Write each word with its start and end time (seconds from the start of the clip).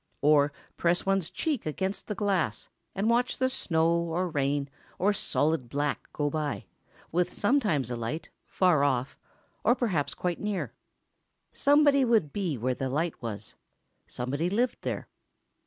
Or 0.21 0.51
press 0.77 1.05
one's 1.05 1.29
cheek 1.29 1.67
against 1.67 2.07
the 2.07 2.15
glass 2.15 2.69
and 2.95 3.07
watch 3.07 3.37
the 3.37 3.49
snow 3.49 3.87
or 3.99 4.27
rain 4.29 4.67
or 4.97 5.13
solid 5.13 5.69
dark 5.69 6.11
go 6.11 6.27
by, 6.27 6.65
with 7.11 7.31
sometimes 7.31 7.91
a 7.91 7.95
light... 7.95 8.31
far 8.47 8.83
off, 8.83 9.15
or 9.63 9.75
perhaps 9.75 10.15
quite 10.15 10.39
near. 10.41 10.73
Somebody 11.53 12.03
would 12.03 12.33
be 12.33 12.57
where 12.57 12.73
the 12.73 12.89
light 12.89 13.21
was—somebody 13.21 14.49
lived 14.49 14.79
there. 14.81 15.07